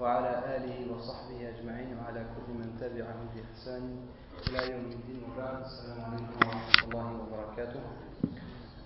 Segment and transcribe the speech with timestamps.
[0.00, 3.84] وعلى آله وصحبه أجمعين وعلى كل من تبعهم بإحسان
[4.48, 7.80] إلى يوم الدين وبعد السلام عليكم ورحمة الله وبركاته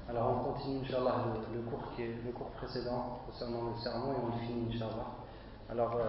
[0.09, 4.13] Alors on continue Inch'Allah le, le, cours qui est le cours précédent concernant le sermon
[4.13, 5.07] et on le finit Inch'Allah.
[5.71, 6.03] Alors euh,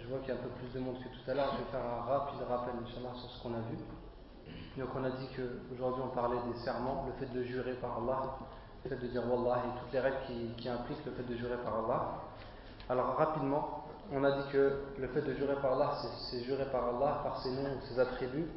[0.00, 1.58] je vois qu'il y a un peu plus de monde que tout à l'heure, je
[1.64, 3.76] vais faire un rapide rappel Inch'Allah sur ce qu'on a vu.
[4.77, 8.37] Donc on a dit qu'aujourd'hui on parlait des serments, le fait de jurer par Allah,
[8.83, 10.17] le fait de dire Wallah et toutes les règles
[10.57, 12.21] qui, impliquent le fait de jurer par Allah.
[12.89, 15.91] Alors rapidement, on a dit que le fait de jurer par Allah,
[16.29, 18.47] c'est jurer par Allah, par ses noms ou ses attributs.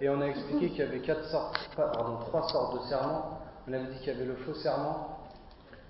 [0.00, 3.40] Et on a expliqué qu'il y avait quatre sortes, pardon, trois sortes de serments.
[3.68, 5.18] On avait dit qu'il y avait le faux serment,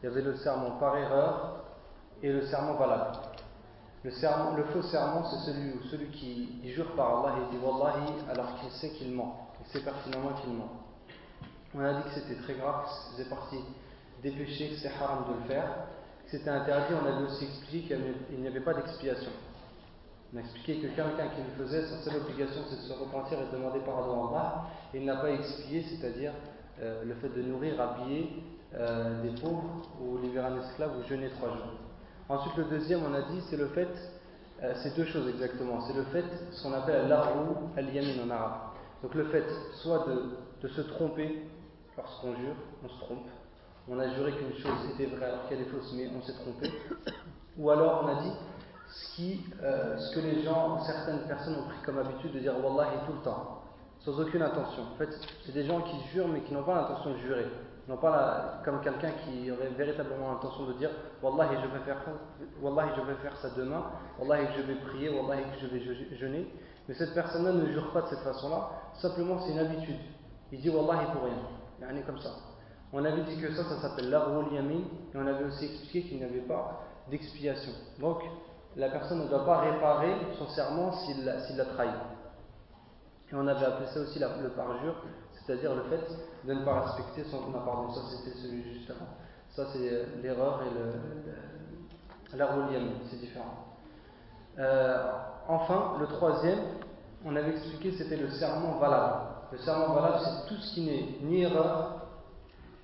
[0.03, 1.65] il y avait le serment par erreur
[2.23, 3.17] et le serment valable.
[4.03, 4.11] Le,
[4.73, 8.71] faux serment, c'est celui où celui qui jure par Allah et dit Wallahi alors qu'il
[8.71, 10.71] sait qu'il ment, il sait pertinemment qu'il ment.
[11.75, 13.59] On a dit que c'était très grave, que faisait partie
[14.23, 15.69] des péchés, que c'était haram de le faire,
[16.25, 16.95] que c'était interdit.
[16.95, 17.95] On avait aussi expliqué
[18.29, 19.33] qu'il n'y avait pas d'expiation.
[20.33, 23.39] On a expliqué que quelqu'un qui le faisait, sa seule obligation c'est de se repentir
[23.39, 26.33] et de demander pardon à Allah, il n'a pas expié, c'est-à-dire
[26.81, 28.31] euh, le fait de nourrir, habiller
[28.75, 31.90] euh, des pauvres ou libérer un esclave ou jeûner trois jours.
[32.31, 33.89] Ensuite, le deuxième, on a dit, c'est le fait,
[34.63, 35.81] euh, c'est deux choses exactement.
[35.81, 38.61] C'est le fait, ce qu'on appelle l'arou al-yamin en arabe.
[39.03, 39.45] Donc le fait,
[39.83, 40.07] soit
[40.63, 41.43] de, se tromper
[41.97, 43.27] lorsqu'on jure, on se trompe.
[43.89, 46.71] On a juré qu'une chose était vraie alors qu'elle est fausse, mais on s'est trompé.
[47.59, 48.33] Ou alors, on a dit,
[49.63, 53.13] euh, ce que les gens, certaines personnes ont pris comme habitude de dire Wallahi tout
[53.13, 53.63] le temps,
[53.99, 54.85] sans aucune intention.
[54.95, 55.11] En fait,
[55.45, 57.47] c'est des gens qui jurent mais qui n'ont pas l'intention de jurer.
[57.89, 60.91] Non pas la, comme quelqu'un qui aurait véritablement l'intention de dire
[61.23, 61.99] Wallahi je vais faire
[62.63, 63.85] je vais faire ça demain,
[64.19, 65.81] Wallahi je vais prier, Wallahi je vais
[66.17, 66.53] jeûner.
[66.89, 68.71] Mais cette personne-là ne jure pas de cette façon-là,
[69.01, 69.99] simplement c'est une habitude.
[70.53, 71.91] Il dit Wallahi pour rien.
[71.91, 72.31] Il est comme ça.
[72.93, 74.81] On avait dit que ça, ça s'appelle l'arul yamin,
[75.15, 77.73] et on avait aussi expliqué qu'il n'y avait pas d'expiation.
[78.01, 78.23] Donc,
[78.77, 81.89] la personne ne doit pas réparer son serment s'il l'a trahi.
[83.31, 84.97] Et on avait appelé ça aussi le parjure,
[85.35, 86.05] c'est-à-dire le fait
[86.45, 87.51] de ne pas respecter son.
[87.51, 89.09] Non, pardon, ça c'était celui juste avant.
[89.51, 92.49] Ça c'est l'erreur et le, la
[93.11, 93.67] c'est différent.
[94.59, 95.13] Euh,
[95.49, 96.59] enfin, le troisième,
[97.25, 99.25] on avait expliqué, c'était le serment valable.
[99.53, 102.07] Le serment valable, c'est tout ce qui n'est ni erreur,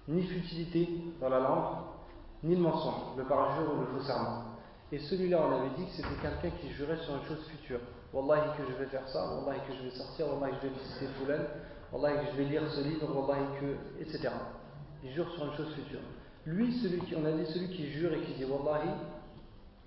[0.09, 0.89] ni futilité
[1.21, 1.77] dans la langue,
[2.43, 4.43] ni le mensonge, le parjure ou le faux serment.
[4.93, 7.81] Et celui-là, on avait dit que c'était quelqu'un qui jurait sur une chose future.
[8.13, 10.75] Wallahi que je vais faire ça, Wallahi que je vais sortir, Wallahi que je vais
[10.75, 11.43] visiter Foulan,
[11.93, 14.03] Wallahi que je vais lire ce livre, Wallahi que.
[14.03, 14.29] etc.
[15.03, 16.01] Il jure sur une chose future.
[16.47, 18.89] Lui, celui qui, on a dit celui qui jure et qui dit Wallahi,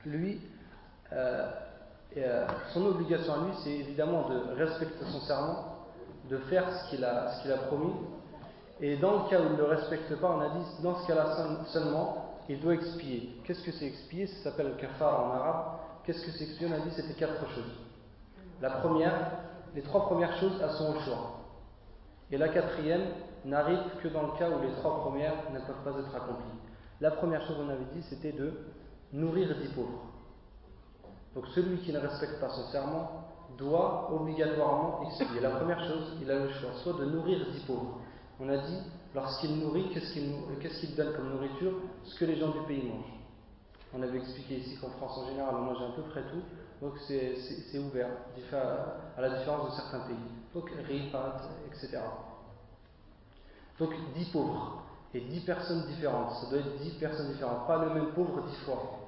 [0.06, 0.42] lui,
[1.14, 1.50] euh,
[2.18, 5.88] euh, son obligation à lui, c'est évidemment de respecter son serment,
[6.30, 7.94] de faire ce qu'il a, a promis.
[8.82, 11.08] Et dans le cas où il ne le respecte pas, on a dit, dans ce
[11.08, 13.42] cas-là seulement, il doit expier.
[13.44, 14.26] Qu'est-ce que c'est expier?
[14.28, 15.66] Ça s'appelle le kafar en arabe.
[16.04, 16.68] Qu'est-ce que c'est expier?
[16.68, 17.78] On a dit c'était quatre choses.
[18.62, 19.32] La première,
[19.76, 21.39] les trois premières choses, sont au choix.
[22.32, 23.02] Et la quatrième
[23.46, 26.60] n'arrive que dans le cas où les trois premières ne peuvent pas être accomplies.
[27.02, 28.54] La première chose, on avait dit, c'était de
[29.14, 30.06] nourrir dix pauvres.
[31.36, 33.26] Donc celui qui ne respecte pas son serment
[33.58, 35.40] doit obligatoirement expier.
[35.42, 38.00] La première chose, il a le choix, soit de nourrir dix pauvres.
[38.40, 38.80] On a dit,
[39.16, 41.74] lorsqu'il nourrit, qu'est-ce qu'il qu qu donne comme nourriture?
[42.04, 43.20] Ce que les gens du pays mangent.
[43.94, 46.42] On avait expliqué ici qu'en France en général, on mange à peu près tout.
[46.82, 48.10] Donc c'est ouvert,
[49.18, 50.16] à la différence de certains pays.
[50.54, 50.72] Donc
[51.12, 52.00] pâtes, etc.
[53.78, 56.36] Donc 10 pauvres et 10 personnes différentes.
[56.36, 57.68] Ça doit être 10 personnes différentes.
[57.68, 59.00] Pas le même pauvre 10 fois.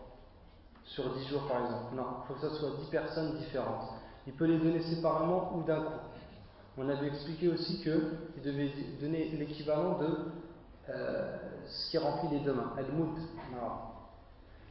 [0.84, 1.96] Sur 10 jours par exemple.
[1.96, 3.90] Non, il faut que ce soit 10 personnes différentes.
[4.28, 6.00] Il peut les donner séparément ou d'un coup.
[6.78, 10.08] On avait expliqué aussi qu'il devait donner l'équivalent de
[10.90, 12.74] euh, ce qui remplit les deux mains.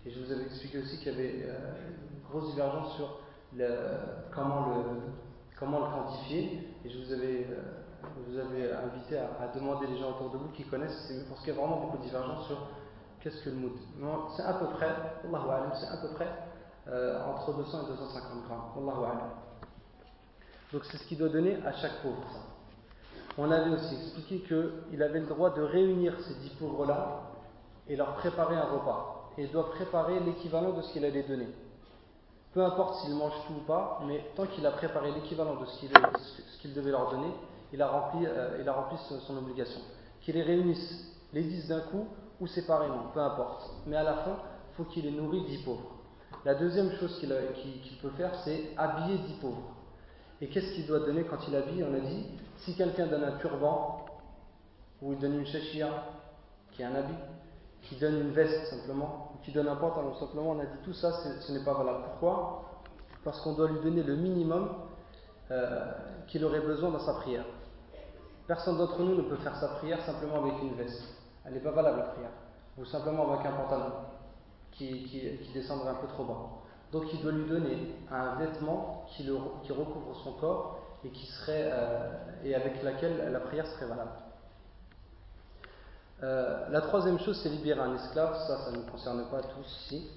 [0.07, 1.75] Et je vous avais expliqué aussi qu'il y avait euh,
[2.31, 3.19] grosse divergence sur
[4.33, 6.77] comment, le, quantifier.
[6.85, 11.13] Et je vous avais, euh, invité à, demander les gens autour de vous qui connaissent,
[11.29, 12.59] parce qu'il y a vraiment beaucoup de divergences sur
[13.21, 13.73] qu'est-ce que le mood.
[14.37, 14.89] C'est à peu près,
[15.23, 16.29] c'est à peu près
[16.89, 19.21] euh, entre 200 et 250 grammes.
[20.73, 22.23] Donc c'est ce qu'il doit donner à chaque pauvre.
[23.37, 27.23] On avait aussi expliqué qu'il avait le droit de réunir ces dix pauvres-là
[27.89, 31.49] et leur préparer un repas et il doit préparer l'équivalent de ce qu'il allait donner.
[32.53, 35.79] Peu importe s'il mange tout ou pas, mais tant qu'il a préparé l'équivalent de ce
[35.79, 37.33] qu'il qu devait leur donner,
[37.73, 38.65] il a rempli, euh,
[39.21, 39.81] son, obligation.
[40.21, 42.09] Qu'il les réunisse les dix d'un coup
[42.41, 43.71] ou séparément, peu importe.
[43.87, 44.37] Mais à la fin,
[44.73, 45.97] il faut qu'il ait nourri dix pauvres.
[46.45, 49.77] La deuxième chose qu'il qu qu peut faire, c'est habiller dix pauvres.
[50.41, 51.85] Et qu'est-ce qu'il doit donner quand il habille?
[51.85, 52.27] On a dit,
[52.57, 54.07] si quelqu'un donne un turban,
[55.03, 55.89] ou il donne une shashia,
[56.73, 57.15] qui est un habit,
[57.83, 60.93] qui donne une veste simplement, ou qui donne un pantalon simplement, on a dit tout
[60.93, 62.05] ça, ce n'est pas valable.
[62.05, 62.65] Pourquoi?
[63.25, 64.69] Parce qu'on doit lui donner le minimum
[65.51, 65.93] euh,
[66.27, 67.45] qu'il aurait besoin dans sa prière.
[68.47, 71.03] Personne d'entre nous ne peut faire sa prière simplement avec une veste.
[71.45, 72.31] Elle n'est pas valable la prière.
[72.79, 73.93] Ou simplement avec un pantalon
[74.73, 76.49] qui, descendrait un peu trop bas.
[76.93, 81.11] Donc il doit lui donner un vêtement qui, recouvre son corps et,
[81.49, 82.11] euh,
[82.45, 84.13] et avec laquelle la prière serait valable.
[86.23, 88.37] Euh, la troisième chose, c'est libérer un esclave.
[88.47, 90.11] Ça, ça ne nous concerne pas tous ici.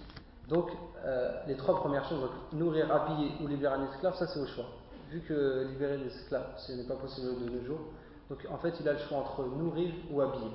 [0.49, 0.69] Donc,
[1.05, 4.65] euh, les trois premières choses, nourrir, habiller ou libérer un esclave, ça c'est au choix.
[5.09, 7.79] Vu que libérer l'esclave, ce n'est pas possible de nos jours,
[8.29, 10.51] donc en fait, il a le choix entre nourrir ou habiller.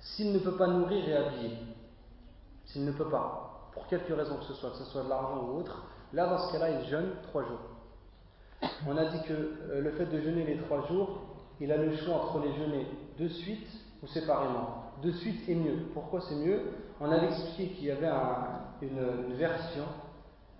[0.00, 1.56] S'il ne peut pas nourrir et habiller,
[2.66, 5.46] s'il ne peut pas, pour quelque raison que ce soit, que ce soit de l'argent
[5.46, 7.60] ou autre, là, dans ce cas-là, il jeûne trois jours.
[8.86, 11.20] On a dit que euh, le fait de jeûner les trois jours,
[11.60, 12.86] il a le choix entre les jeûner
[13.18, 13.68] de suite
[14.04, 14.92] ou séparément.
[15.02, 15.86] De suite est mieux.
[15.94, 16.60] Pourquoi c'est mieux?
[17.00, 18.10] On avait expliqué qu'il y avait
[18.82, 19.84] une, version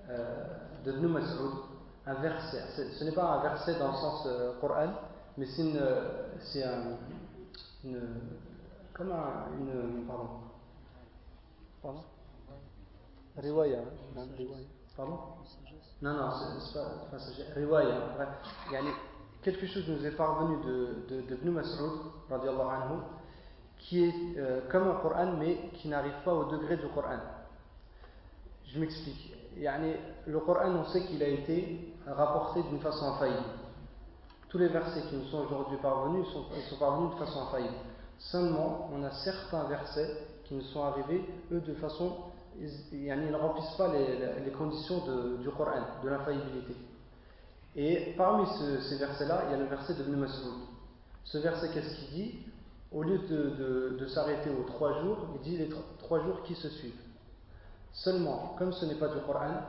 [0.09, 0.47] euh,
[0.85, 1.53] de Ibn Mas'ud,
[2.07, 2.63] un verset.
[2.99, 4.89] Ce n'est pas un verset dans le sens euh, Coran,
[5.37, 5.81] mais c'est une,
[6.41, 6.97] c'est un,
[7.85, 8.01] une,
[8.95, 10.29] comme un, une, pardon,
[11.83, 12.01] pardon,
[13.37, 14.23] riwaya, hein?
[14.97, 15.19] pardon,
[16.03, 16.31] non non,
[16.61, 17.17] c'est pas, pas
[17.55, 18.29] riwaya, bref,
[19.43, 21.91] quelque chose nous est parvenu de, de, de Ibn Mas'ud,
[22.31, 23.01] anhu,
[23.85, 27.19] qui est euh, comme un Coran, mais qui n'arrive pas au degré du Coran.
[28.67, 29.35] Je m'explique.
[29.57, 33.45] Le Coran, on sait qu'il a été rapporté d'une façon infaillible.
[34.49, 37.75] Tous les versets qui nous sont aujourd'hui parvenus, sont, sont parvenus de façon infaillible.
[38.19, 41.23] Seulement, on a certains versets qui nous sont arrivés,
[41.53, 42.17] eux, de façon.
[42.59, 45.03] Ils ne remplissent pas les, conditions
[45.41, 46.75] du Coran, de l'infaillibilité.
[47.77, 48.47] Et parmi
[48.89, 50.53] ces versets-là, il y a le verset de Ibn Mas'ud.
[51.25, 52.39] Ce verset, qu'est-ce qu'il dit?
[52.95, 55.69] Au lieu de, s'arrêter aux trois jours, il dit les
[55.99, 57.03] trois jours qui se suivent.
[57.93, 59.63] Seulement, comme ce n'est pas du Coran,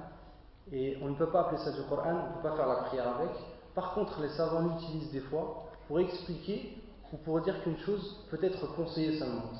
[0.71, 2.83] et on ne peut pas appeler ça du Coran, on ne peut pas faire la
[2.83, 3.31] prière avec,
[3.73, 6.77] par contre, les savants l'utilisent des fois pour expliquer
[7.11, 9.51] ou pour dire qu'une chose peut être conseillée seulement.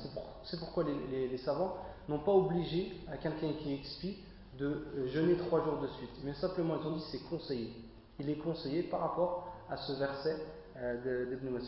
[0.44, 1.76] C'est pourquoi les, savants
[2.08, 4.18] n'ont pas obligé à quelqu'un qui expie
[4.58, 7.72] de euh, jeûner trois jours de suite, mais simplement ils ont dit c'est conseillé.
[8.18, 10.36] Il est conseillé par rapport à ce verset
[10.76, 11.58] euh, d'Ibn.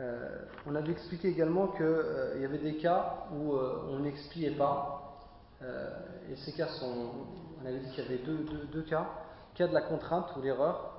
[0.00, 4.98] Euh, on avait expliqué également qu'il euh, y avait des cas où on n'expiait pas,
[6.28, 7.10] et ces cas sont,
[7.62, 9.06] on avait dit qu'il y avait deux, deux cas
[9.54, 10.90] cas de la contrainte ou l'erreur,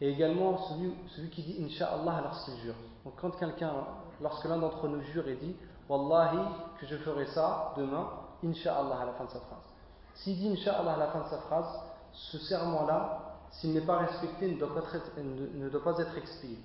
[0.00, 2.74] et également celui, celui qui dit Inch'Allah lorsqu'il jure.
[3.04, 3.72] Donc quand quelqu'un,
[4.20, 5.56] lorsque l'un d'entre nous jure et dit
[5.88, 6.38] Wallahi
[6.80, 8.08] que je ferai ça demain,
[8.44, 9.74] Inch'Allah à la fin de sa phrase.
[10.14, 11.80] S'il dit Inch'Allah à la fin de sa phrase,
[12.12, 16.58] ce serment-là, s'il n'est pas respecté, ne doit pas être, ne doit pas être expié.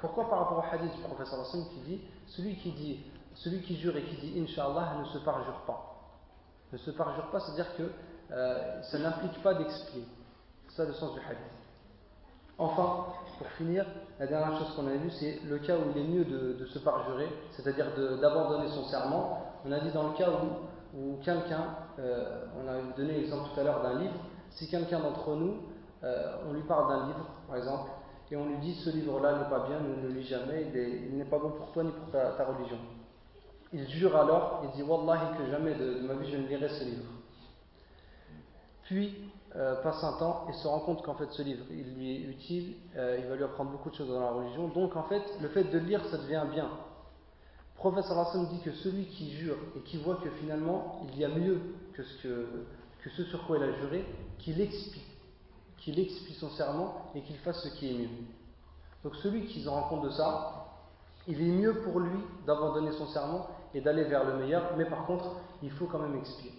[0.00, 3.04] Pourquoi par rapport au hadith du professeur Hassan qui dit celui qui dit
[3.34, 5.94] celui qui jure et qui dit Inch'Allah ne se parjure pas.
[6.72, 7.90] Ne se parjure pas, c'est-à-dire que
[8.32, 10.04] euh, ça n'implique pas d'expier.
[10.68, 11.38] C'est ça le sens du hadith.
[12.58, 13.06] Enfin,
[13.38, 13.86] pour finir,
[14.18, 16.80] la dernière chose qu'on a vue, c'est le cas où il est mieux de, se
[16.80, 17.86] parjurer, c'est-à-dire
[18.20, 19.44] d'abandonner son serment.
[19.64, 23.60] On a dit dans le cas où, où quelqu'un, euh, on a donné l'exemple tout
[23.60, 24.14] à l'heure d'un livre,
[24.50, 25.58] si quelqu'un d'entre nous,
[26.02, 27.90] euh, on lui parle d'un livre, par exemple,
[28.30, 31.24] et on lui dit ce livre-là n'est pas bien, ne le lis jamais, il n'est
[31.24, 32.78] pas bon pour toi ni pour ta, religion.
[33.72, 36.84] Il jure alors, il dit Wallahi que jamais de, ma vie je ne lirai ce
[36.84, 37.04] livre.
[38.84, 39.14] Puis,
[39.56, 42.20] euh, passe un temps et se rend compte qu'en fait ce livre il lui est
[42.28, 44.68] utile, euh, il va lui apprendre beaucoup de choses dans la religion.
[44.68, 46.64] Donc en fait, le fait de lire, ça devient bien.
[46.64, 51.24] Le professeur Hassan dit que celui qui jure et qui voit que finalement il y
[51.24, 51.60] a mieux
[51.94, 52.46] que ce, que,
[53.02, 54.04] que ce sur quoi il a juré,
[54.38, 55.02] qu'il expie,
[55.78, 58.08] qu'il expie son serment et qu'il fasse ce qui est mieux.
[59.04, 60.66] Donc celui qui se rend compte de ça,
[61.26, 65.06] il est mieux pour lui d'abandonner son serment et d'aller vers le meilleur, mais par
[65.06, 66.52] contre, il faut quand même expier.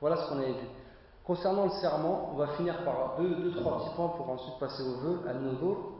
[0.00, 0.68] Voilà ce qu'on avait vu.
[1.24, 4.96] Concernant le serment, on va finir par deux, trois petits points pour ensuite passer au
[4.96, 5.96] vœu, à nouveau.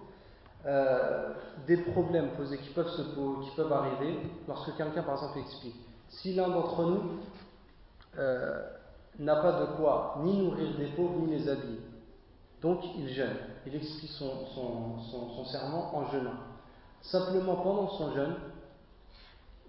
[0.66, 1.32] Euh,
[1.66, 5.76] des problèmes posés qui peuvent, se, qui peuvent arriver lorsque quelqu'un, par exemple, explique.
[6.08, 7.02] Si l'un d'entre nous
[8.18, 8.62] euh,
[9.18, 11.80] n'a pas de quoi ni nourrir des pauvres ni les habiller,
[12.62, 13.36] donc il jeûne,
[13.66, 14.46] il explie son,
[15.44, 16.34] serment en jeûnant.
[17.00, 18.34] Simplement pendant son jeûne,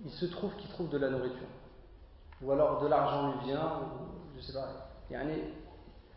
[0.03, 1.48] il se trouve qu'il trouve de la nourriture.
[2.41, 3.79] Ou alors de l'argent lui vient,
[4.33, 4.89] je ne sais pas,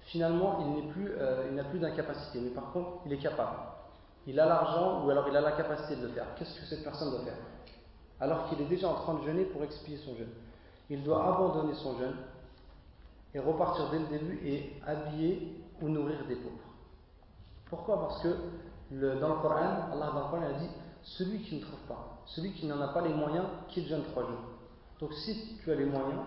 [0.06, 3.56] finalement, il plus, euh, n'a plus d'incapacité, mais par contre, il est capable.
[4.26, 6.26] Il a l'argent ou alors il a la capacité de le faire.
[6.36, 7.36] Qu'est-ce que cette personne doit faire?
[8.20, 10.32] Alors qu'il est déjà en train de jeûner pour expier son jeûne.
[10.88, 12.16] Il doit abandonner son jeûne
[13.34, 16.63] et repartir dès le début et habiller ou nourrir des pauvres.
[17.68, 18.00] Pourquoi?
[18.00, 18.28] Parce que
[18.90, 20.68] dans le Coran, Allah dans a dit
[21.02, 24.22] celui qui ne trouve pas, celui qui n'en a pas les moyens, qu'il jeûne trois
[24.22, 24.40] jours.
[25.00, 26.20] Donc si tu as les moyens,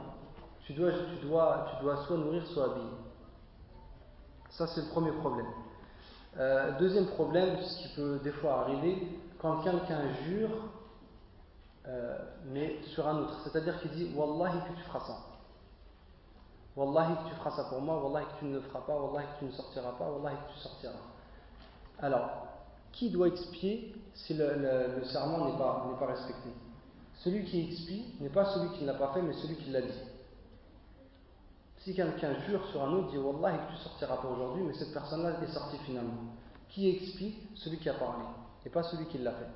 [0.65, 2.89] tu dois, tu dois, tu soit nourrir, soit habiller.
[4.50, 5.48] Ça, c'est le premier problème.
[6.39, 10.50] Euh, deuxième problème, ce qui peut des fois arriver, quand quelqu'un jure,
[11.88, 15.17] euh, mais sur un autre, c'est-à-dire qu'il dit Wallahi que tu feras ça.
[16.75, 19.25] Wallahi que tu feras ça pour moi, Wallahi que tu ne le feras pas, Wallahi
[19.25, 20.94] que tu ne sortiras pas, Wallahi que tu sortiras.
[22.01, 22.48] Alors,
[22.92, 26.50] qui doit expier si le, serment n'est pas, respecté?
[27.16, 29.82] Celui qui expie n'est pas celui qui ne l'a pas fait, mais celui qui l'a
[29.82, 30.00] dit.
[31.77, 34.94] Si quelqu'un jure sur un autre, dit Wallahi que tu sortiras pas aujourd'hui, mais cette
[34.94, 36.34] personne-là est sortie finalement.
[36.70, 37.36] Qui expie?
[37.56, 38.25] Celui qui a parlé,
[38.66, 39.48] et pas celui qui l'a fait.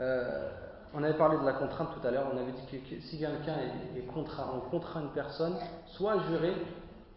[0.00, 0.50] Euh,
[0.94, 3.56] on avait parlé de la contrainte tout à l'heure, on avait dit que, si quelqu'un
[3.96, 5.56] est, contraint, on contraint une personne
[5.86, 6.54] soit à jurer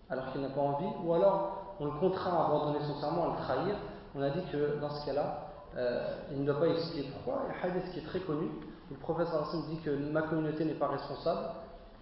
[0.10, 3.38] alors qu'il n'a pas envie, ou alors on le contraint à abandonner son serment, à
[3.38, 3.75] le trahir,
[4.15, 7.44] on a dit que dans ce cas-là, euh, il ne doit pas expliquer pourquoi?
[7.46, 8.48] Il y a un hadith qui est très connu,
[8.89, 11.50] où le professeur dit que ma communauté n'est pas responsable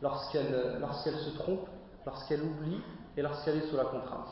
[0.01, 1.67] lorsqu'elle lorsqu'elle se trompe,
[2.05, 2.81] lorsqu'elle oublie
[3.17, 4.27] et lorsqu'elle est sous la contrainte.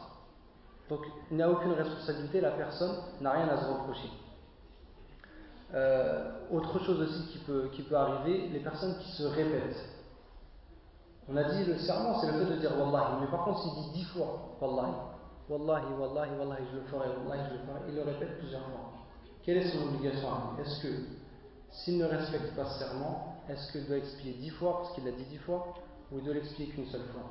[0.90, 1.00] Donc
[1.32, 4.12] il n'y a aucune responsabilité, la personne n'a rien à se reprocher.
[5.74, 9.90] Euh, autre chose aussi qui peut, qui peut arriver, les personnes qui se répètent.
[11.30, 13.74] On a dit le serment, c'est le fait de dire Wallahi, mais par contre, s'il
[13.84, 14.92] dit dix fois Wallahi,
[15.52, 18.94] Wallahi, Wallahi, Wallahi, je le ferai, Wallahi, je le ferai, il le répète plusieurs fois.
[19.44, 20.30] Quelle est son obligation?
[20.58, 20.88] Est-ce que,
[21.70, 25.12] s'il ne respecte pas ce serment, est-ce qu'il doit expier dix fois parce qu'il l'a
[25.12, 25.74] dit dix fois,
[26.10, 27.24] ou il doit l'expier qu'une seule fois?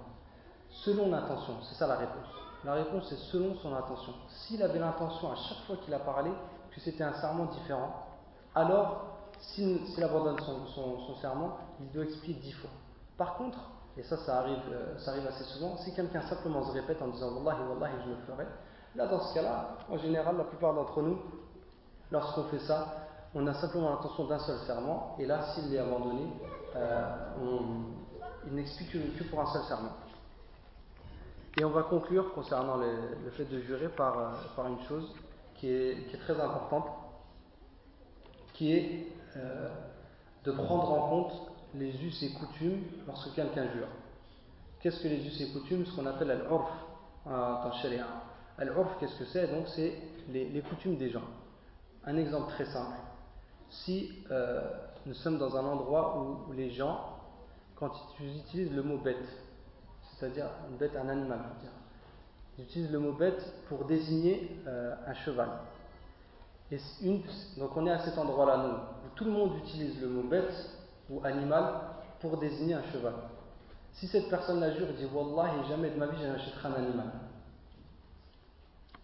[0.69, 2.29] Selon l'intention, c'est ça la réponse.
[2.63, 4.13] La réponse est selon son intention.
[4.29, 6.31] S'il avait l'intention à chaque fois qu'il a parlé
[6.73, 8.07] que c'était un serment différent,
[8.55, 9.07] alors
[9.39, 12.71] s'il abandonne son, serment, il doit expliquer dix fois.
[13.17, 13.59] Par contre,
[13.97, 17.09] et ça, ça arrive, euh, ça arrive assez souvent, si quelqu'un simplement se répète en
[17.09, 18.47] disant Wallahi, Wallahi, je le ferai,
[18.95, 21.19] là, dans ce cas-là, en général, la plupart d'entre nous,
[22.11, 26.29] lorsqu'on fait ça, on a simplement l'intention d'un seul serment, et là, s'il est abandonné,
[26.77, 27.17] euh,
[28.47, 29.93] il n'explique que, pour un seul serment.
[31.59, 35.13] Et on va conclure concernant le fait de jurer par, euh, une chose
[35.57, 36.87] qui est, très importante
[38.55, 39.13] qui est
[40.45, 43.89] de prendre en compte les us et coutumes lorsque quelqu'un jure.
[44.81, 45.85] Qu'est-ce que les us et coutumes?
[45.87, 46.71] Ce qu'on appelle al-urf
[47.27, 48.07] dans Sharia.
[48.59, 49.49] Al-urf, qu'est-ce que c'est?
[49.49, 49.95] Donc, c'est
[50.29, 51.25] les, coutumes des gens.
[52.05, 52.97] Un exemple très simple.
[53.69, 54.63] Si euh,
[55.07, 57.19] nous sommes dans un endroit où, les gens,
[57.77, 59.17] quand ils utilisent le mot bête,
[60.17, 61.41] c'est-à-dire une bête, un animal,
[62.59, 65.49] ils utilisent le mot bête pour désigner euh, un cheval
[67.57, 70.53] donc on est à cet endroit-là, nous, où tout le monde utilise le mot bête
[71.11, 71.65] ou animal
[72.21, 73.15] pour désigner un cheval.
[73.93, 77.11] Si cette personne la jure dit Wallahi, jamais de ma vie je n'achèterai un animal.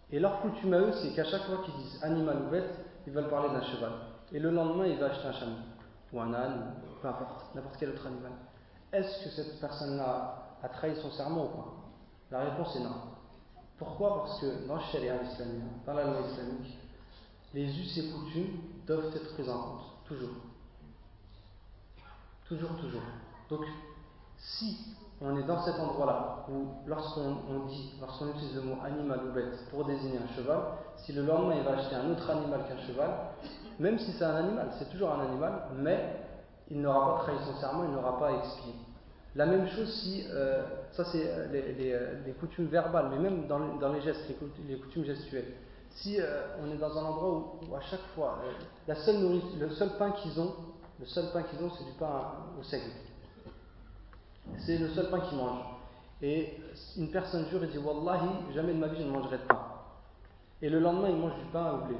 [0.09, 2.73] Et leur coutume à eux, c'est qu'à chaque fois qu'ils disent animal ou bête,
[3.05, 3.91] ils veulent parler d'un cheval.
[4.31, 5.57] Et le lendemain, il va acheter un chameau,
[6.13, 8.31] ou un âne, ou peu importe, n'importe quel autre animal.
[8.93, 11.73] Est-ce que cette personne-là a trahi son serment ou pas?
[12.31, 12.95] La réponse est non.
[13.77, 14.23] Pourquoi?
[14.23, 16.77] Parce que dans le sharia islamique, dans la loi islamique,
[17.53, 20.35] les us et coutumes doivent être pris en compte, toujours.
[22.47, 23.01] Toujours, toujours.
[23.49, 23.65] Donc,
[24.37, 29.33] si on est dans cet endroit-là, où lorsqu'on dit, lorsqu'on utilise le mot animal ou
[29.33, 30.59] bête pour désigner un cheval,
[30.97, 33.09] si le lendemain il va acheter un autre animal qu'un cheval,
[33.79, 36.21] même si c'est un animal, c'est toujours un animal, mais
[36.69, 38.73] il n'aura pas trahi son serment, il n'aura pas expié.
[39.35, 40.63] La même chose si, euh,
[40.93, 43.59] ça c'est euh, euh, les, coutumes verbales, mais même dans,
[43.91, 44.21] les gestes,
[44.67, 45.53] les coutumes gestuelles
[45.91, 46.19] si
[46.63, 48.37] on est dans un endroit où, à chaque fois,
[48.87, 50.53] la seule le seul pain qu'ils ont,
[50.99, 52.91] le seul pain qu'ils ont, c'est du pain au seigle.
[54.65, 55.65] C'est le seul pain qu'ils mangent.
[56.21, 56.57] Et
[56.97, 59.59] une personne jure et dit Wallahi, jamais de ma vie je ne mangerai de pain.
[60.61, 61.95] Et le lendemain, il mange du pain au blé.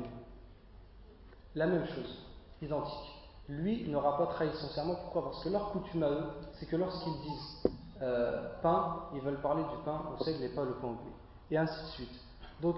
[1.53, 2.25] La même chose,
[2.61, 3.13] identique.
[3.49, 4.95] Lui n'aura pas trahi son serment.
[4.95, 5.25] Pourquoi?
[5.25, 9.63] Parce que leur coutume à eux, c'est que lorsqu'ils disent euh, pain, ils veulent parler
[9.63, 11.11] du pain au seigle et pas le pain au blé.
[11.51, 12.19] Et ainsi de suite.
[12.61, 12.75] Donc,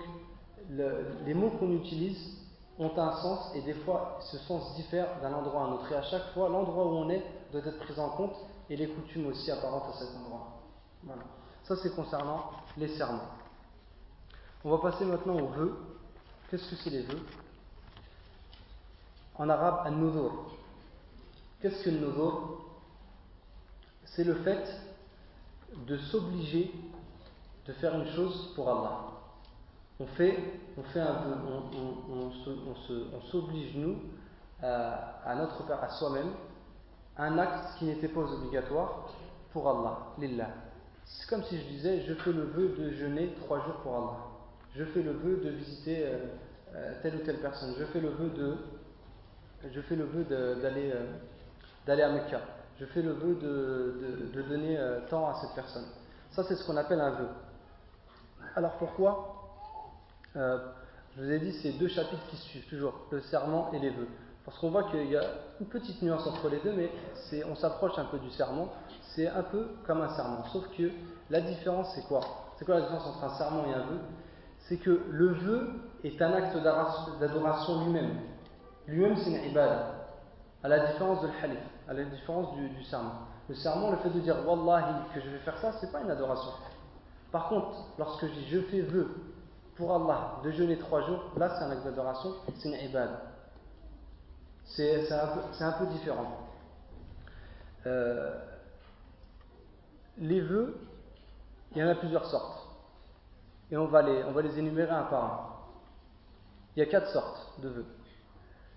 [0.69, 2.37] les mots qu'on utilise
[2.79, 5.91] ont un sens et des fois ce sens diffère d'un endroit à un autre.
[5.91, 8.35] Et à chaque fois, l'endroit où on est doit être pris en compte
[8.69, 10.61] et les coutumes aussi apparentes à cet endroit.
[11.03, 11.23] Voilà.
[11.63, 13.27] Ça c'est concernant les serments.
[14.63, 15.77] On va passer maintenant aux vœux.
[16.49, 17.21] Qu'est-ce que c'est les vœux?
[19.35, 20.51] En arabe, al-nuzur.
[21.61, 22.13] Qu'est-ce que le
[24.05, 24.65] C'est le fait
[25.75, 26.73] de s'obliger
[27.67, 29.18] de faire une chose pour Allah
[29.99, 30.37] on fait,
[30.77, 31.29] on fait un peu,
[32.11, 33.97] on, s'oblige nous
[34.61, 36.31] à, notre à soi-même
[37.17, 39.09] un acte qui n'était pas obligatoire
[39.51, 40.49] pour Allah, lillah.
[41.05, 44.17] C'est comme si je disais, je fais le vœu de jeûner trois jours pour Allah.
[44.75, 46.17] Je fais le vœu de visiter euh,
[46.75, 48.57] euh, telle ou telle personne, je fais le vœu de,
[49.71, 50.23] je fais le vœu
[50.61, 51.07] d'aller euh,
[51.87, 52.41] d'aller à Mecca,
[52.79, 55.85] je fais le vœu de, de, donner euh, temps à cette personne.
[56.29, 57.27] Ça, c'est ce qu'on appelle un vœu.
[58.55, 59.38] Alors pourquoi
[60.35, 64.07] Je vous ai dit, c'est deux chapitres qui suivent toujours, le serment et les vœux.
[64.45, 65.23] Parce qu'on voit qu'il y a
[65.59, 66.91] une petite nuance entre les deux, mais
[67.49, 68.69] on s'approche un peu du serment.
[69.15, 70.43] C'est un peu comme un serment.
[70.45, 70.91] Sauf que
[71.29, 72.21] la différence, c'est quoi?
[72.57, 73.99] C'est quoi la différence entre un serment et un vœu?
[74.59, 75.69] C'est que le vœu
[76.03, 76.57] est un acte
[77.19, 78.15] d'adoration lui-même.
[78.87, 79.85] Lui-même, c'est une ibad.
[80.63, 83.13] À la différence de l'halif, à la différence du, serment.
[83.47, 86.11] Le serment, le fait de dire Wallahi que je vais faire ça, c'est pas une
[86.11, 86.51] adoration.
[87.31, 89.09] Par contre, lorsque je dis je fais vœu
[89.79, 93.09] pour Allah de jeûner trois jours, là c'est un acte d'adoration, c'est une ibad.
[94.65, 96.47] C'est un, peu différent.
[97.87, 98.37] Euh,
[100.19, 100.77] les vœux,
[101.71, 102.67] il y en a plusieurs sortes.
[103.71, 105.49] Et on va les, on va les énumérer un par un.
[106.75, 107.85] Il y a quatre sortes de vœux.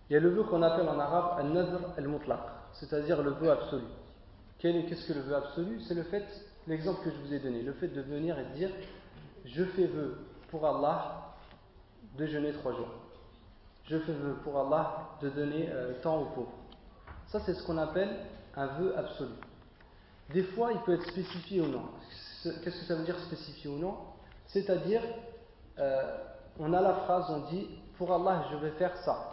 [0.09, 2.41] Il y a le vœu qu'on appelle en arabe al-nadr al-mutlaq,
[2.75, 3.85] c'est-à-dire le vœu absolu.
[4.61, 5.81] Qu'est-ce que le vœu absolu?
[5.81, 6.27] C'est le fait,
[6.69, 8.71] l'exemple que je vous ai donné, le fait de venir et de dire
[9.45, 10.17] je fais vœu
[10.53, 11.33] pour Allah
[12.19, 12.91] de jeûner trois jours.
[13.89, 16.53] Je fais vœu pour Allah de donner euh, temps aux pauvres.
[17.29, 18.15] Ça, c'est ce qu'on appelle
[18.55, 19.33] un vœu absolu.
[20.31, 21.85] Des fois, il peut être spécifié ou non.
[22.43, 23.97] Qu'est-ce que ça veut dire spécifié ou non?
[24.47, 25.03] C'est-à-dire,
[25.79, 26.19] euh,
[26.61, 29.33] on a la phrase, on dit, pour Allah, je vais faire ça.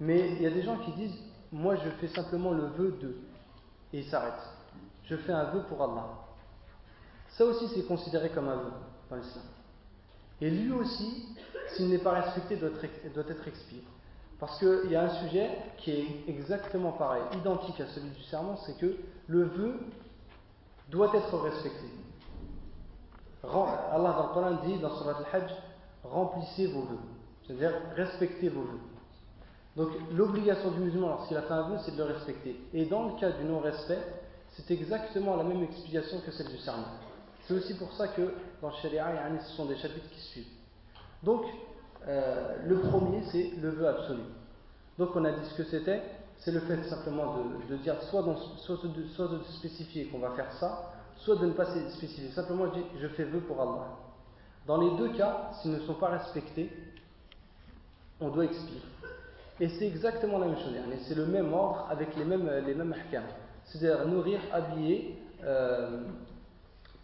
[0.00, 1.18] Mais il y a des gens qui disent,
[1.52, 3.16] moi, je fais simplement le vœu de,
[3.92, 4.48] et ils s'arrêtent.
[5.04, 6.06] Je fais un vœu pour Allah.
[7.28, 8.72] Ça aussi, c'est considéré comme un vœu
[9.10, 9.61] dans.
[10.42, 11.28] Et lui aussi,
[11.68, 12.70] s'il n'est pas respecté, doit
[13.28, 13.80] être, expié.
[14.40, 18.56] Parce qu'il y a un sujet qui est exactement pareil, identique à celui du serment,
[18.66, 18.96] c'est que
[19.28, 19.78] le vœu
[20.90, 21.86] doit être respecté.
[23.44, 25.52] Allah dans dit dans Surat al-Hajj
[26.02, 26.98] remplissez vos vœux,
[27.46, 28.80] c'est-à-dire respectez vos vœux.
[29.76, 32.60] Donc l'obligation du musulman lorsqu'il a fait un vœu, c'est de le respecter.
[32.74, 34.00] Et dans le cas du non-respect,
[34.50, 36.98] c'est exactement la même explication que celle du serment.
[37.44, 38.22] C'est aussi pour ça que
[38.60, 39.06] dans le Sharia,
[39.40, 40.52] ce sont des chapitres qui suivent.
[41.22, 41.44] Donc,
[42.06, 44.22] euh, le premier, c'est le vœu absolu.
[44.98, 46.02] Donc, on a dit ce que c'était.
[46.38, 47.36] C'est le fait simplement
[47.68, 52.30] de, dire soit, de, spécifier qu'on va faire ça, soit de ne pas spécifier.
[52.30, 52.66] Simplement,
[53.00, 53.86] je fais vœu pour Allah.
[54.66, 56.70] Dans les deux cas, s'ils ne sont pas respectés,
[58.20, 58.80] on doit expier.
[59.60, 60.74] Et c'est exactement la même chose.
[61.06, 62.76] C'est le même ordre avec les mêmes, les.
[63.64, 66.02] C'est-à-dire nourrir, habiller, euh,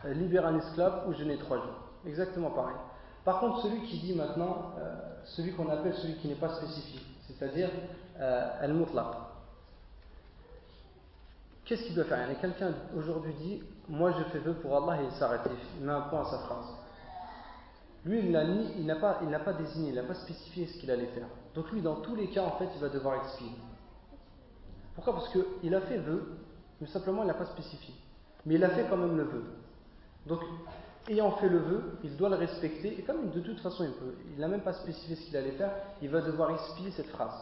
[0.04, 1.80] libérer un esclave ou jeûner trois jours.
[2.06, 2.76] Exactement pareil.
[3.24, 7.06] Par contre, celui qui dit maintenant, euh, celui qu'on appelle celui qui n'est pas spécifique,
[7.26, 7.68] c'est-à-dire
[8.20, 9.06] euh, al-mutlaq,
[11.64, 12.26] qu'est-ce qu'il doit faire?
[12.40, 15.42] Quelqu'un aujourd'hui dit Moi je fais vœu pour Allah et il s'arrête,
[15.78, 16.66] il met un point à sa phrase.
[18.04, 21.26] Lui, il n'a pas, pas désigné, il n'a pas spécifié ce qu'il allait faire.
[21.54, 23.50] Donc lui, dans tous les cas, en fait, il va devoir expier.
[24.94, 25.14] Pourquoi?
[25.14, 26.38] Parce qu'il a fait vœu,
[26.80, 27.94] mais simplement il n'a pas spécifié.
[28.46, 29.44] Mais il a fait quand même le vœu.
[30.26, 30.40] Donc,
[31.08, 32.98] ayant fait le vœu, il doit le respecter.
[32.98, 33.86] Et comme de toute façon,
[34.34, 37.34] il n'a même pas spécifié ce qu'il allait faire, il va devoir expier cette phrase.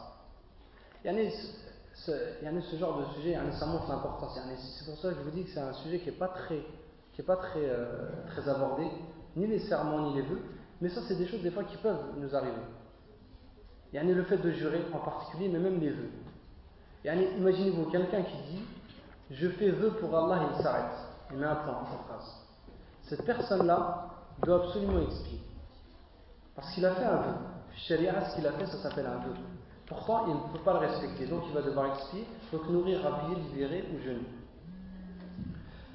[1.04, 4.38] Il y en a ce, genre de sujet, ça montre l'importance.
[4.78, 6.62] C'est pour ça que je vous dis que c'est un sujet qui n'est pas très,
[7.14, 8.86] qui est pas très, euh, très abordé,
[9.36, 10.42] ni les serments, ni les vœux.
[10.80, 12.52] Mais ça, c'est des choses des fois qui peuvent nous arriver.
[13.92, 16.10] Il y en a le fait de jurer en particulier, mais même les vœux.
[17.04, 18.62] Imaginez-vous quelqu'un qui dit
[19.30, 20.98] Je fais vœu pour Allah et il s'arrête.
[21.30, 22.45] Il met un point à sa phrase
[23.06, 24.08] cette personne-là
[24.44, 25.40] doit absolument expier.
[26.54, 27.34] Parce qu'il a fait un vœu.
[27.76, 29.34] Sharia, ce qu'il a fait, ça s'appelle un vœu.
[29.86, 33.36] Pourtant, il ne peut pas le respecter, donc il va devoir expier, donc nourrir, habiller,
[33.42, 34.26] libérer ou jeûner.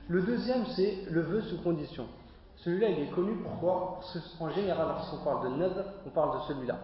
[0.08, 2.06] Le deuxième, c'est le vœu sous condition.
[2.58, 4.00] Celui-là, il est connu pourquoi?
[4.38, 6.80] Qu'en général, lorsqu'on parle de nadr, on parle de celui-là.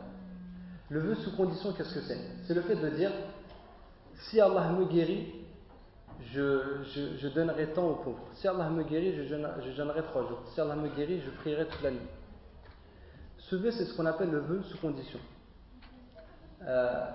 [0.89, 2.19] Le vœu sous condition, qu'est-ce que c'est?
[2.45, 3.11] C'est le fait de dire
[4.29, 5.33] si Allah me guérit,
[6.25, 8.27] je, donnerai temps aux pauvres.
[8.34, 10.41] Si Allah me guérit, je, jeûnerai trois jours.
[10.47, 11.99] Si Allah me guérit, je prierai toute la nuit.
[13.38, 15.19] Ce vœu, c'est ce qu'on appelle le vœu sous condition.
[16.63, 17.06] Euh,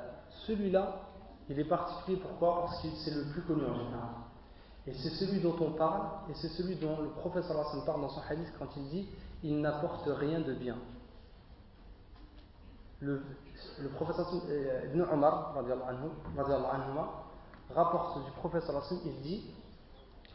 [0.47, 1.01] celui-là,
[1.49, 4.11] il est particulier pourquoi Parce que c'est le plus connu en général.
[4.87, 8.09] Et c'est celui dont on parle, et c'est celui dont le professeur Hassan parle dans
[8.09, 9.09] son hadith quand il dit
[9.43, 10.77] Il n'apporte rien de bien.
[13.01, 13.23] Le,
[13.81, 14.27] le professeur
[14.93, 15.55] Ibn Omar,
[17.75, 19.45] rapporte du prophète sallallahu alayhi il dit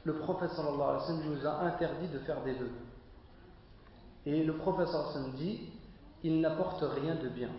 [0.04, 2.72] le prophète sallallahu alayhi nous a interdit de faire des vœux.
[4.26, 5.70] Et le prophète sallallahu alayhi dit
[6.24, 7.50] il n'apporte rien de bien.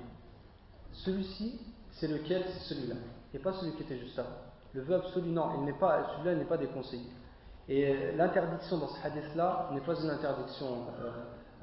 [0.93, 1.61] Celui-ci,
[1.93, 2.45] c'est lequel?
[2.47, 2.97] C'est celui-là,
[3.35, 4.31] et pas celui qui était juste avant.
[4.73, 7.07] Le vœu absolu, non, celui-là n'est pas déconseillé.
[7.69, 11.11] Et l'interdiction dans ce hadith-là n'est pas une interdiction euh,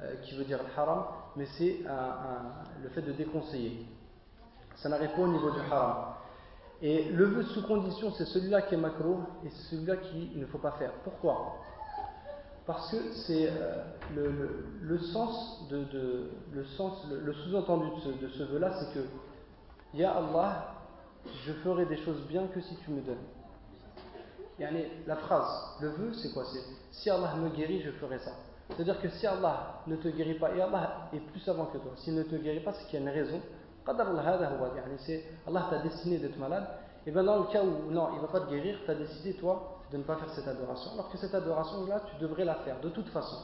[0.02, 1.80] euh, qui veut dire haram, mais c'est
[2.82, 3.86] le fait de déconseiller.
[4.76, 6.14] Ça n'arrive pas au niveau du haram.
[6.82, 10.46] Et le vœu sous condition, c'est celui-là qui est macro et c'est celui-là qu'il ne
[10.46, 10.92] faut pas faire.
[11.04, 11.56] Pourquoi?
[12.66, 13.84] Parce que c'est euh,
[14.82, 17.86] le, sens de, le sens, le, sous-entendu
[18.20, 19.06] de ce, vœu-là, c'est que
[19.94, 20.74] Ya Allah,
[21.44, 23.16] je ferai des choses bien que si tu me donnes.
[25.06, 26.44] la phrase, le vœu, c'est quoi?
[26.52, 26.60] C'est
[26.90, 28.32] si Allah me guérit, je ferai ça.
[28.70, 31.92] C'est-à-dire que si Allah ne te guérit pas, et Allah est plus savant que toi,
[31.96, 33.40] s'il ne te guérit pas, c'est qu'il y a une raison.
[33.88, 36.66] Allah t'a destiné d'être malade,
[37.06, 38.94] et bien dans le cas où non, il ne va pas te guérir, tu as
[38.94, 40.92] décidé toi de ne pas faire cette adoration.
[40.94, 43.36] Alors que cette adoration-là, tu devrais la faire de toute façon.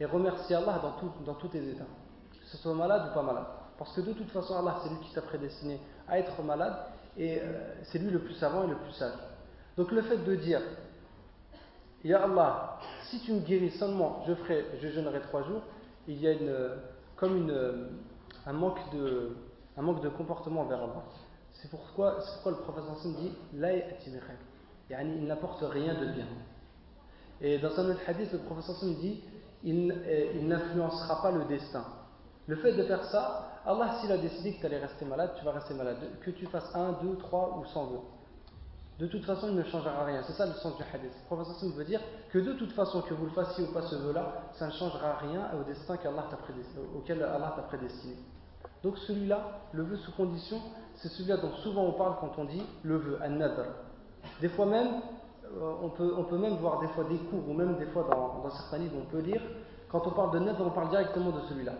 [0.00, 1.84] Et remercier Allah dans, dans tous tes états.
[1.84, 3.46] Que ce soit malade ou pas malade.
[3.78, 6.74] Parce que de toute façon, Allah, c'est lui qui t'a prédestiné à être malade,
[7.16, 9.14] et euh, c'est lui le plus savant et le plus sage.
[9.76, 10.60] Donc le fait de dire
[12.04, 12.78] Ya Allah,
[13.08, 15.62] si tu me guéris seulement, je, ferai, je jeûnerai trois jours,
[16.06, 16.54] il y a une,
[17.16, 17.88] comme une,
[18.46, 19.36] un, manque de,
[19.76, 21.04] un manque de comportement vers Allah.
[21.52, 23.32] C'est pourquoi, pourquoi le professeur Hassan dit
[24.90, 26.26] il n'apporte rien de bien.
[27.40, 29.22] Et dans un autre hadith, le professeur Hassan dit
[29.62, 31.84] il, euh, il n'influencera pas le destin.
[32.46, 35.44] Le fait de faire ça, Allah, s'il a décidé que tu allais rester malade, tu
[35.44, 35.96] vas rester malade.
[36.20, 38.00] Que tu fasses un, deux, trois ou cent vœux
[38.98, 40.22] de toute façon, il ne changera rien.
[40.22, 41.10] C'est ça le sens du hadith.
[41.10, 43.96] Le professeur veut dire que de toute façon, que vous le fassiez ou pas ce
[43.96, 45.96] vœu-là, ça ne changera rien au destin
[46.94, 48.16] auquel Allah t'a prédestiné.
[48.84, 50.60] Donc celui-là, le vœu sous condition,
[50.96, 53.64] c'est celui-là dont souvent on parle quand on dit le vœu, an-nadr.
[54.42, 55.00] Des fois même,
[55.56, 58.78] euh, on peut, même voir des fois des cours, ou même des fois dans, certains
[58.78, 59.40] livres, on peut lire,
[59.88, 61.72] quand on parle de nadr, on parle directement de celui-là.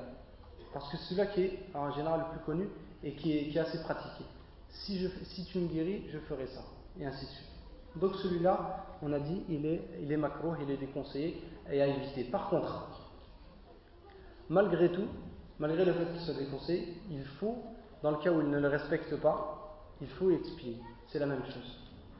[0.72, 2.68] Parce que c'est celui-là qui est en général le plus connu
[3.02, 4.24] et qui est, assez pratiqué.
[4.70, 6.62] Si tu me guéris, je ferai ça
[6.98, 7.48] et ainsi de suite.
[7.96, 11.86] Donc celui-là, on a dit, il est, il est macro, il est déconseillé et à
[11.86, 12.24] éviter.
[12.24, 12.88] Par contre,
[14.48, 15.06] malgré tout,
[15.58, 17.58] malgré le fait qu'il soit déconseillé, il faut,
[18.02, 20.78] dans le cas où il ne le respecte pas, il faut expier.
[21.08, 21.78] C'est la même chose.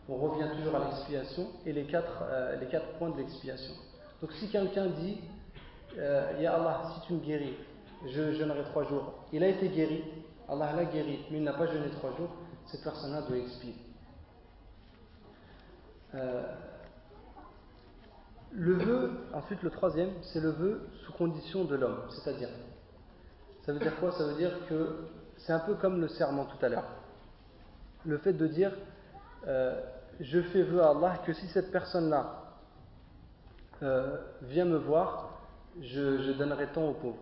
[0.09, 3.75] On revient toujours à l'expiation et les quatre, euh, les quatre points de l'expiation.
[4.21, 5.21] Donc si quelqu'un dit,
[5.99, 7.57] euh, Ya Allah, si tu me guéris,
[8.07, 9.15] je jeûnerai trois jours.
[9.33, 10.05] Il a été guéri,
[10.49, 12.31] Allah l'a guéri, mais il n'a pas jeûné trois jours,
[12.67, 13.75] cette personne-là doit expier.
[16.15, 16.43] Euh,
[18.53, 22.03] le vœu, ensuite le troisième, c'est le vœu sous condition de l'homme.
[22.11, 22.51] C'est-à-dire,
[23.65, 24.13] ça veut dire quoi?
[24.13, 25.07] Ça veut dire que
[25.39, 26.85] c'est un peu comme le serment tout à l'heure.
[28.05, 28.73] Le fait de dire,
[29.47, 29.81] euh,
[30.21, 32.43] je fais vœu à Allah que si cette personne-là
[33.83, 35.31] euh, vient me voir,
[35.81, 37.17] je, donnerai tant aux pauvres.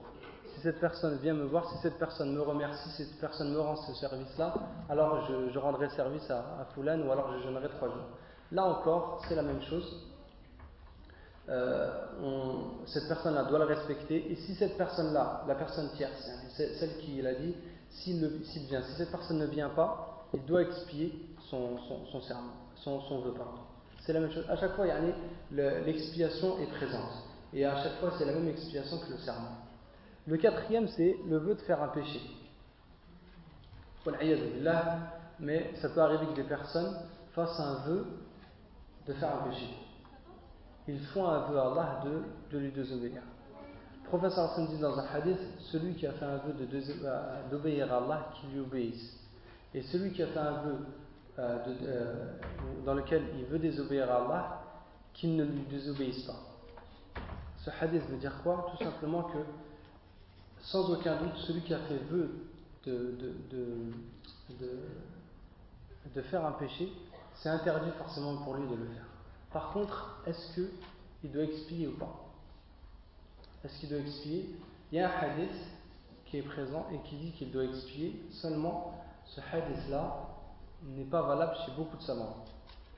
[0.55, 3.61] Si cette personne vient me voir, si cette personne me remercie, si cette personne me
[3.61, 4.53] rend ce service-là,
[4.89, 8.07] alors je, rendrai service à, à ou alors je jeûnerai trois jours.
[8.51, 10.12] Là encore, c'est la même chose.
[11.49, 11.91] Euh,
[12.87, 14.31] cette personne-là doit le respecter.
[14.31, 17.55] Et si cette personne-là, la personne tierce, hein, celle qui l'a dit,
[17.91, 18.21] s'il
[18.67, 21.13] vient, si cette personne ne vient pas, il doit expier
[21.51, 21.77] son,
[22.23, 23.35] serment, son, vœu.
[24.01, 24.45] C'est la même chose.
[24.49, 24.87] À chaque fois,
[25.51, 27.13] l'expiation est présente.
[27.53, 29.59] Et à chaque fois, c'est la même expiation que le serment.
[30.27, 32.21] Le quatrième, c'est le vœu de faire un péché.
[35.41, 36.97] Mais ça peut arriver que des personnes
[37.35, 38.07] fassent un vœu
[39.07, 39.69] de faire un péché.
[40.89, 43.23] Ils font un vœu à Allah de, de lui désobéir.
[44.03, 47.93] Le professeur Hassan dit dans un hadith celui qui a fait un vœu euh, d'obéir
[47.93, 49.17] à Allah, qui lui obéisse.
[49.73, 50.77] Et celui qui a fait un vœu
[51.39, 52.39] euh, euh,
[52.85, 54.63] dans lequel il veut désobéir à Allah,
[55.15, 56.41] qu'il ne lui désobéisse pas.
[57.59, 58.67] Ce hadith veut dire quoi?
[58.73, 59.39] Tout simplement que,
[60.61, 62.29] sans aucun doute, celui qui a fait vœu
[62.85, 63.15] de,
[63.51, 63.93] de,
[66.15, 66.93] de faire un péché,
[67.35, 69.07] c'est interdit forcément pour lui de le faire.
[69.53, 72.13] Par contre, est-ce qu'il doit expier ou pas?
[73.65, 74.57] Est-ce qu'il doit expier?
[74.91, 75.55] Il y a un hadith
[76.27, 78.95] qui est présent et qui dit qu'il doit expier, seulement
[79.27, 80.29] ce hadith-là
[80.83, 82.45] n'est pas valable chez beaucoup de savants,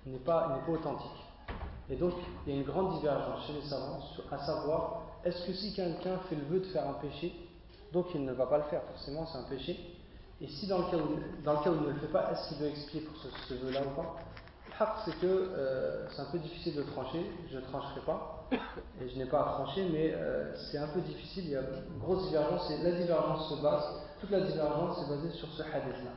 [0.06, 1.24] il n'est pas, pas authentique.
[1.90, 2.14] Et donc,
[2.46, 6.18] il y a une grande divergence chez les savants, à savoir, est-ce que si quelqu'un
[6.28, 7.34] fait le vœu de faire un péché,
[7.92, 9.78] donc il ne va pas le faire, forcément c'est un péché,
[10.40, 13.00] et si dans le cas où, il ne le fait pas, est-ce qu'il doit expier
[13.02, 14.16] pour ce vœu-là ou pas?
[15.04, 19.18] C'est que euh, c'est un peu difficile de trancher, je ne trancherai pas, et je
[19.18, 22.28] n'ai pas à trancher, mais euh, c'est un peu difficile, il y a une grosse
[22.28, 23.84] divergence, et la divergence se base,
[24.20, 26.10] toute la divergence est basée sur ce hadith-là.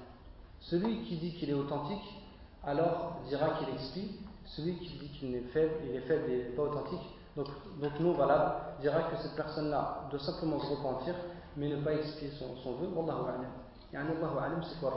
[0.60, 2.24] Celui qui dit qu'il est authentique,
[2.64, 6.64] alors dira qu'il expie, celui qui dit qu'il est faible, il est faible et pas
[6.64, 7.48] authentique, donc,
[7.80, 11.14] donc non valable, dira que cette personne-là doit simplement se repentir,
[11.56, 12.88] mais ne pas expier son, son vœu.
[12.96, 13.46] Wallahu a'lam.
[13.94, 14.94] Yani Allahu a'lam, c'est quoi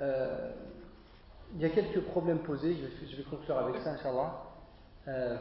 [0.00, 0.52] euh,
[1.54, 4.42] il y a quelques problèmes posés, je vais, conclure avec ça, Inch'Allah.
[5.08, 5.36] Euh,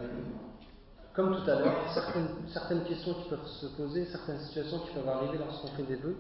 [1.14, 5.38] comme tout à l'heure, certaines, questions qui peuvent se poser, certaines situations qui peuvent arriver
[5.38, 6.18] lorsqu'on fait des vœux,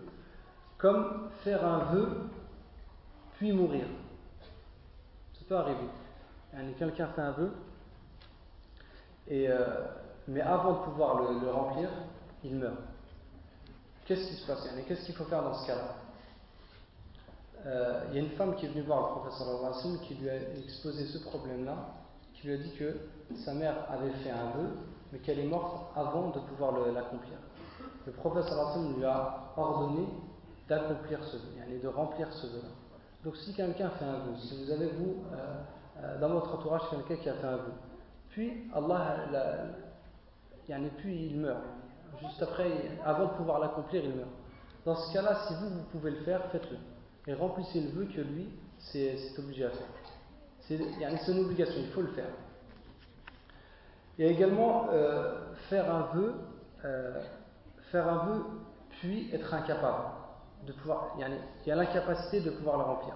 [0.78, 2.30] comme faire un vœu
[3.34, 3.86] puis mourir.
[5.34, 5.89] Ça peut arriver.
[6.78, 7.52] Quelqu'un fait un vœu,
[9.32, 9.88] euh,
[10.28, 11.89] mais avant de pouvoir le, remplir,
[12.43, 12.78] il meurt.
[14.06, 15.95] Qu'est-ce qui se passe Qu'est-ce qu'il faut faire dans ce cas-là?
[17.65, 19.47] Euh, Il y a une femme qui est venue voir le professeur
[20.01, 21.75] qui lui a exposé ce problème-là,
[22.34, 22.95] qui lui a dit que
[23.43, 24.69] sa mère avait fait un vœu,
[25.12, 27.38] mais qu'elle est morte avant de pouvoir l'accomplir.
[28.06, 30.08] Le professeur Al-Wassim lui a ordonné
[30.67, 32.69] d'accomplir ce vœu, et de remplir ce vœu-là.
[33.23, 35.56] Donc si quelqu'un fait un vœu, si vous avez vous euh,
[36.04, 37.73] euh, dans votre entourage quelqu'un qui a fait un vœu,
[38.30, 41.62] puis Allah, la, puis il meurt,
[42.21, 42.69] juste après,
[43.04, 44.30] avant de pouvoir l'accomplir, il meurt.
[44.86, 46.78] Dans ce cas-là, si vous, vous pouvez le faire, faites-le.
[47.28, 49.88] Et remplissez le vœu que lui, c'est obligé à faire.
[50.62, 52.30] C'est une obligation, il faut le faire.
[54.18, 56.36] Il y a également euh, faire un vœu,
[57.92, 58.46] faire un vœu,
[58.90, 60.10] puis être incapable
[60.66, 63.16] de pouvoir, il y a l'incapacité de pouvoir le remplir.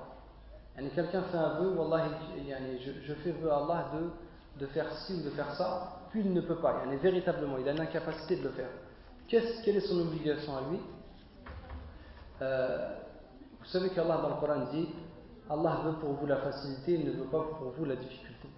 [0.96, 1.76] Quelqu'un fait un vœu,
[2.80, 6.22] je, je fais vœu à Allah de, de faire ci ou de faire ça, puis
[6.22, 6.84] il ne peut pas.
[7.02, 8.70] véritablement, il a l'incapacité de le faire.
[9.28, 10.80] quelle est son obligation à lui?
[12.42, 12.96] Euh,
[13.70, 14.90] Vous savez qu'Allah dans le Coran dit
[15.48, 18.50] Allah veut pour vous la facilité, il ne veut pas pour vous la difficulté.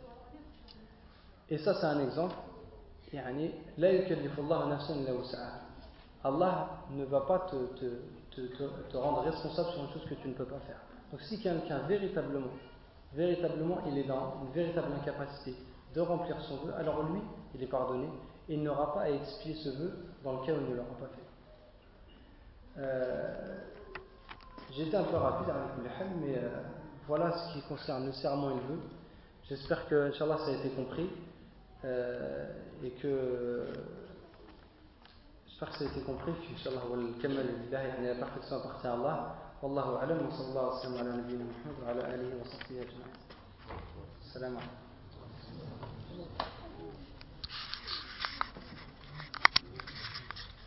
[1.50, 2.34] Et ça, c'est un exemple.
[6.24, 10.60] Allah ne va pas te, rendre responsable sur une chose que tu ne peux pas
[10.60, 10.80] faire.
[11.12, 12.47] Donc si quelqu'un véritablement,
[13.13, 15.56] véritablement, il est dans une véritable incapacité
[15.93, 17.19] de remplir son vœu, alors lui,
[17.54, 18.08] il est pardonné
[18.47, 19.93] il n'aura pas à expier ce vœu
[20.24, 21.21] dans lequel il ne l'aura pas fait.
[22.80, 23.58] Euh,
[24.72, 26.62] J'étais un peu rapide avec le ham, mais euh,
[27.08, 28.80] voilà ce qui concerne le serment et le vœu.
[29.50, 31.10] J'espère que Inch'Allah, ça a été compris
[31.84, 33.66] euh, et que
[35.46, 36.32] j'espère que ça a été compris.
[36.54, 39.36] Inch'Allah, le kamal et la perfection appartient à Allah.
[39.62, 42.80] Wallahu alam wa sallallahu alayhi wa sallam ala nabiyyina Muhammad wa ala alihi wa sahbihi
[42.80, 43.14] ajma'in.
[44.34, 44.81] Salam alaikum.